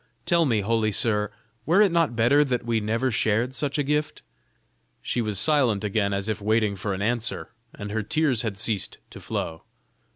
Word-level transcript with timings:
Tell 0.25 0.45
me, 0.45 0.61
holy 0.61 0.91
sir, 0.91 1.29
were 1.63 1.79
it 1.79 1.91
not 1.91 2.15
better 2.15 2.43
that 2.43 2.65
we 2.65 2.79
never 2.79 3.11
shared 3.11 3.53
such 3.53 3.77
a 3.77 3.83
gift?" 3.83 4.23
She 4.99 5.21
was 5.21 5.37
silent 5.37 5.83
again 5.83 6.11
as 6.11 6.27
if 6.27 6.41
waiting 6.41 6.75
for 6.75 6.95
an 6.95 7.03
answer, 7.03 7.51
and 7.75 7.91
her 7.91 8.01
tears 8.01 8.41
had 8.41 8.57
ceased 8.57 8.97
to 9.11 9.19
flow. 9.19 9.61